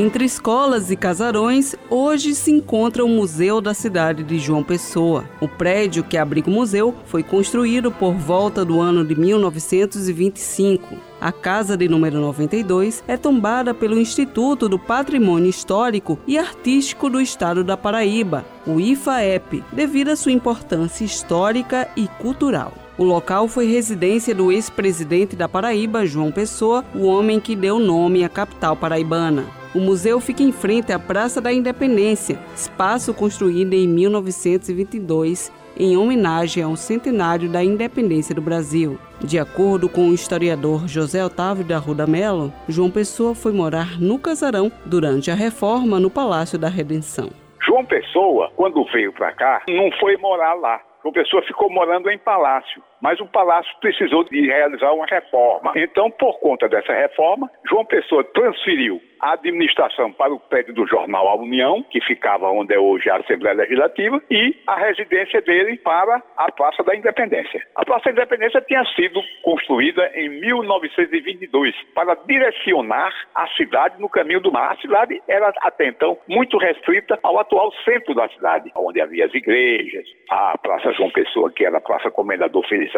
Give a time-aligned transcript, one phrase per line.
[0.00, 5.26] Entre escolas e casarões, hoje se encontra o Museu da Cidade de João Pessoa.
[5.42, 10.96] O prédio que abriga o museu foi construído por volta do ano de 1925.
[11.20, 17.20] A casa de número 92 é tombada pelo Instituto do Patrimônio Histórico e Artístico do
[17.20, 22.72] Estado da Paraíba, o IFAEP, devido à sua importância histórica e cultural.
[22.96, 28.24] O local foi residência do ex-presidente da Paraíba, João Pessoa, o homem que deu nome
[28.24, 29.59] à capital paraibana.
[29.72, 36.62] O museu fica em frente à Praça da Independência, espaço construído em 1922 em homenagem
[36.62, 38.98] ao centenário da independência do Brasil.
[39.20, 44.18] De acordo com o historiador José Otávio da Ruda Melo, João Pessoa foi morar no
[44.18, 47.30] casarão durante a reforma no Palácio da Redenção.
[47.64, 50.80] João Pessoa, quando veio para cá, não foi morar lá.
[51.00, 55.72] João Pessoa ficou morando em palácio mas o palácio precisou de realizar uma reforma.
[55.76, 61.28] Então, por conta dessa reforma, João Pessoa transferiu a administração para o prédio do jornal
[61.28, 66.22] A União, que ficava onde é hoje a Assembleia Legislativa, e a residência dele para
[66.36, 67.62] a Praça da Independência.
[67.76, 74.40] A Praça da Independência tinha sido construída em 1922 para direcionar a cidade no caminho
[74.40, 74.72] do mar.
[74.72, 79.34] A cidade era até então muito restrita ao atual centro da cidade, onde havia as
[79.34, 82.89] igrejas, a Praça João Pessoa, que era a Praça Comendador Feliz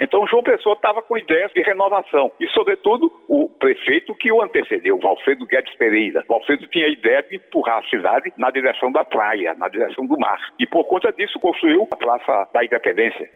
[0.00, 2.30] então João Pessoa estava com ideias de renovação.
[2.40, 6.24] E, sobretudo, o prefeito que o antecedeu, Valfredo Guedes Pereira.
[6.28, 10.18] Valfredo tinha a ideia de empurrar a cidade na direção da praia, na direção do
[10.18, 10.38] mar.
[10.58, 13.30] E por conta disso construiu a Praça da Independência.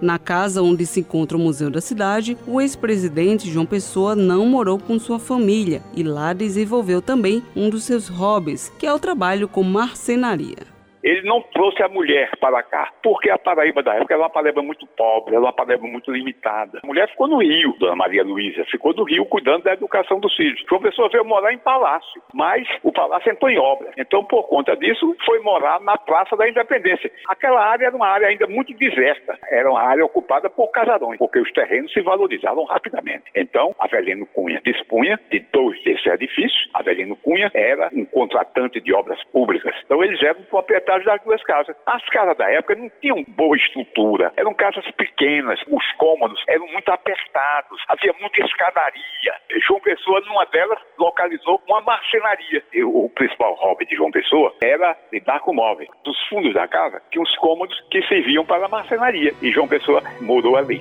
[0.00, 4.78] Na casa onde se encontra o Museu da Cidade, o ex-presidente João Pessoa não morou
[4.78, 9.48] com sua família e lá desenvolveu também um dos seus hobbies, que é o trabalho
[9.48, 10.73] com marcenaria
[11.04, 14.62] ele não trouxe a mulher para cá, porque a Paraíba da época era uma Paraíba
[14.62, 16.80] muito pobre, era uma Paraíba muito limitada.
[16.82, 20.34] A mulher ficou no Rio, Dona Maria Luísa, ficou no Rio cuidando da educação dos
[20.34, 20.64] filhos.
[20.66, 23.90] João Pessoa veio morar em palácio, mas o palácio entrou em obra.
[23.98, 27.12] Então, por conta disso, foi morar na Praça da Independência.
[27.28, 31.38] Aquela área era uma área ainda muito deserta, era uma área ocupada por casarões, porque
[31.38, 33.24] os terrenos se valorizavam rapidamente.
[33.34, 36.68] Então, Avelino Cunha dispunha de dois desses edifícios.
[36.72, 39.74] Avelino Cunha era um contratante de obras públicas.
[39.84, 41.74] Então, eles eram proprietários das duas casas.
[41.86, 46.88] As casas da época não tinham boa estrutura, eram casas pequenas, os cômodos eram muito
[46.90, 49.34] apertados, havia muita escadaria.
[49.66, 52.62] João Pessoa, numa delas, localizou uma marcenaria.
[52.84, 55.88] O principal hobby de João Pessoa era lidar com móveis.
[56.04, 60.02] Dos fundos da casa tinha os cômodos que serviam para a marcenaria e João Pessoa
[60.20, 60.80] morou ali.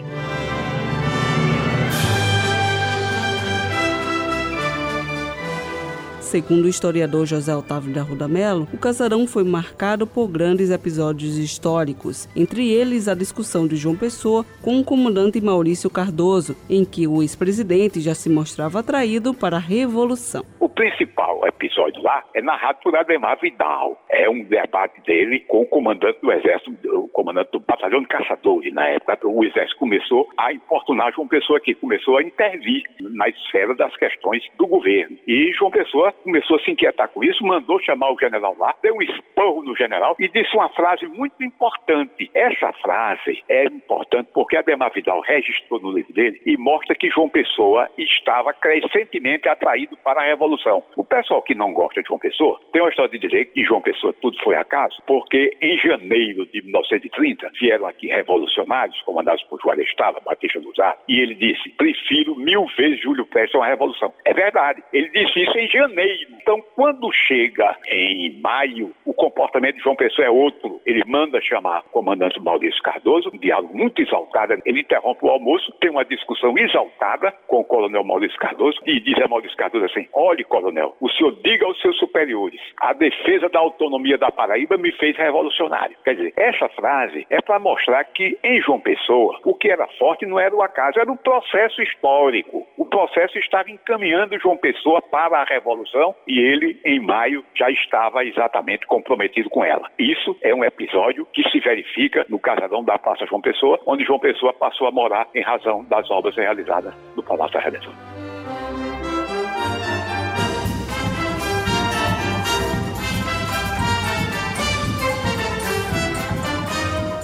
[6.34, 11.38] Segundo o historiador José Otávio da Ruda Melo, o casarão foi marcado por grandes episódios
[11.38, 17.08] históricos, entre eles a discussão de João Pessoa com o comandante Maurício Cardoso, em que
[17.08, 20.44] o ex-presidente já se mostrava atraído para a Revolução.
[20.60, 24.02] O principal episódio lá é narrado por Ademar Vidal.
[24.10, 28.74] É um debate dele com o comandante do Exército, o comandante do Batalhão de Caçadores.
[28.74, 33.76] Na época, o Exército começou a importunar João Pessoa, que começou a intervir na esfera
[33.76, 35.16] das questões do governo.
[35.28, 38.96] E João Pessoa começou a se inquietar com isso, mandou chamar o general lá, deu
[38.96, 42.32] um esporro no general e disse uma frase muito importante.
[42.34, 47.30] Essa frase é importante porque Ademar Vidal registrou no livro dele e mostra que João
[47.30, 50.84] Pessoa estava crescentemente atraído para a Revolução.
[50.96, 53.82] O pessoal que não gosta de João Pessoa tem uma história de dizer que João
[53.82, 59.88] Pessoa tudo foi acaso, porque em janeiro de 1930 vieram aqui revolucionários, comandados por Juarez
[59.90, 64.14] Estava, Batista Luzar, e ele disse: prefiro mil vezes Júlio Prestes a uma revolução.
[64.26, 69.84] É verdade, ele disse isso em janeiro então, quando chega em maio, o comportamento de
[69.84, 70.82] João Pessoa é outro.
[70.86, 74.54] Ele manda chamar o comandante Maurício Cardoso, um diálogo muito exaltado.
[74.66, 79.18] Ele interrompe o almoço, tem uma discussão exaltada com o coronel Maurício Cardoso e diz
[79.22, 83.60] a Maurício Cardoso assim: Olhe, coronel, o senhor diga aos seus superiores, a defesa da
[83.60, 85.96] autonomia da Paraíba me fez revolucionário.
[86.04, 90.26] Quer dizer, essa frase é para mostrar que em João Pessoa, o que era forte
[90.26, 92.68] não era o acaso, era o processo histórico.
[92.78, 98.26] O processo estava encaminhando João Pessoa para a revolução e ele, em maio, já estava
[98.26, 99.90] exatamente comprometido com ela.
[100.00, 104.20] Isso é um episódio que se verifica no casarão da Praça João Pessoa, onde João
[104.20, 108.33] Pessoa passou a morar em razão das obras realizadas no Palácio da Redenção.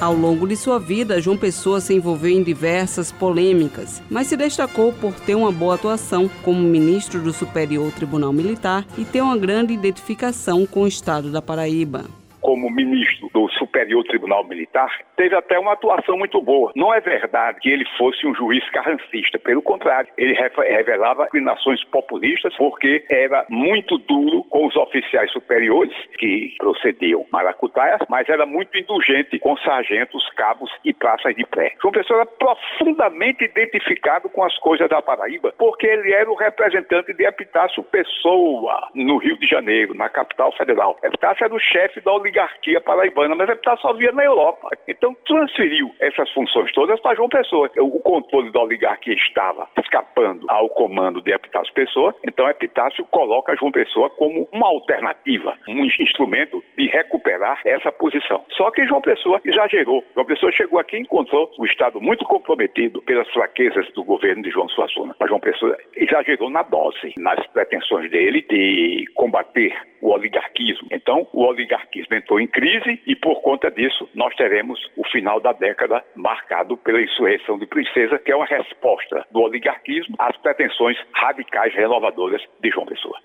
[0.02, 4.94] Ao longo de sua vida, João Pessoa se envolveu em diversas polêmicas, mas se destacou
[4.94, 9.74] por ter uma boa atuação como ministro do Superior Tribunal Militar e ter uma grande
[9.74, 12.06] identificação com o estado da Paraíba
[12.50, 16.72] como ministro do Superior Tribunal Militar, teve até uma atuação muito boa.
[16.76, 22.52] Não é verdade que ele fosse um juiz carrancista, pelo contrário, ele revelava inclinações populistas
[22.58, 29.38] porque era muito duro com os oficiais superiores que procediam maracutaias, mas era muito indulgente
[29.38, 31.76] com sargentos, cabos e praças de pé.
[31.80, 37.14] João Pessoa era profundamente identificado com as coisas da Paraíba, porque ele era o representante
[37.14, 40.98] de Epitácio Pessoa no Rio de Janeiro, na capital federal.
[41.04, 42.39] Epitácio era o chefe da oligarquia
[42.84, 44.70] paraibana, mas Epitácio só via na Europa.
[44.88, 47.70] Então transferiu essas funções todas para João Pessoa.
[47.78, 53.72] O controle da oligarquia estava escapando ao comando de Epitácio Pessoa, então Epitácio coloca João
[53.72, 58.44] Pessoa como uma alternativa, um instrumento de recuperar essa posição.
[58.52, 60.04] Só que João Pessoa exagerou.
[60.14, 64.52] João Pessoa chegou aqui e encontrou o Estado muito comprometido pelas fraquezas do governo de
[64.52, 65.16] João Suassuna.
[65.20, 70.88] Mas João Pessoa exagerou na dose, nas pretensões dele de combater o oligarquismo.
[70.92, 75.54] Então, o oligarquismo entrou em crise e, por conta disso, nós teremos o final da
[75.54, 81.74] década marcado pela insurreição de Princesa, que é uma resposta do oligarquismo às pretensões radicais
[81.74, 83.18] renovadoras de João Pessoa.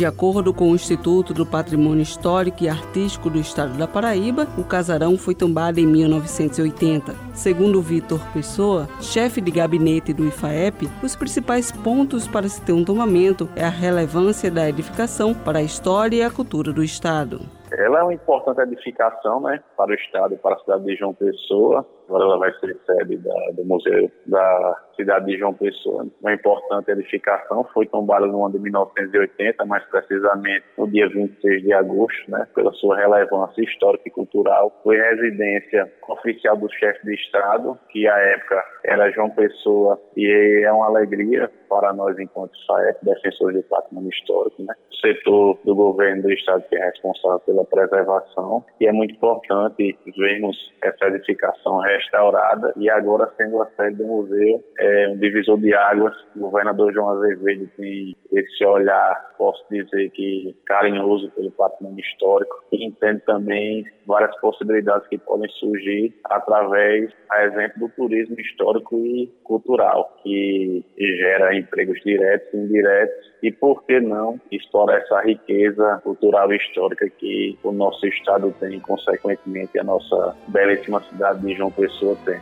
[0.00, 4.64] De acordo com o Instituto do Patrimônio Histórico e Artístico do Estado da Paraíba, o
[4.64, 7.12] casarão foi tombado em 1980.
[7.34, 12.82] Segundo Vitor Pessoa, chefe de gabinete do IFAEP, os principais pontos para se ter um
[12.82, 17.42] tombamento é a relevância da edificação para a história e a cultura do Estado.
[17.70, 21.12] Ela é uma importante edificação né, para o Estado e para a cidade de João
[21.12, 21.86] Pessoa.
[22.10, 26.04] Agora ela vai ser sede da, do Museu da cidade de João Pessoa.
[26.20, 31.72] Uma importante edificação foi tombada no ano de 1980, mais precisamente no dia 26 de
[31.72, 34.76] agosto, né, pela sua relevância histórica e cultural.
[34.82, 40.72] Foi residência oficial do chefe de Estado, que à época era João Pessoa, e é
[40.72, 44.74] uma alegria para nós, enquanto SAEP, defensores do patrimônio histórico, né?
[44.90, 49.96] o setor do governo do Estado que é responsável pela preservação, e é muito importante
[50.16, 55.74] vermos essa edificação restaurada e agora sendo a sede do museu, é um divisor de
[55.74, 56.14] águas.
[56.34, 62.84] O governador João Azevedo tem esse olhar, posso dizer que carinhoso pelo patrimônio histórico e
[62.84, 70.16] entende também várias possibilidades que podem surgir através, a exemplo, do turismo histórico e cultural,
[70.22, 76.56] que gera empregos diretos e indiretos e, por que não, explorar essa riqueza cultural e
[76.56, 82.40] histórica que o nosso estado tem consequentemente, a nossa belíssima cidade de João Pessoa tem.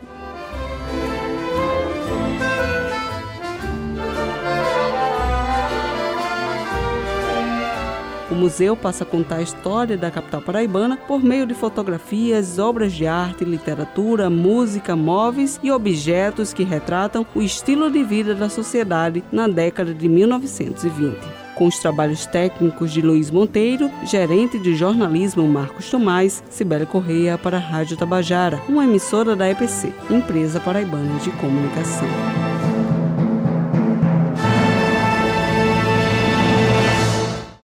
[8.31, 12.93] O museu passa a contar a história da capital paraibana por meio de fotografias, obras
[12.93, 19.23] de arte, literatura, música, móveis e objetos que retratam o estilo de vida da sociedade
[19.31, 25.89] na década de 1920 com os trabalhos técnicos de Luiz Monteiro, gerente de jornalismo Marcos
[25.89, 32.07] Tomás, Sibeli Correia para a Rádio Tabajara, uma emissora da EPC, Empresa Paraibana de Comunicação.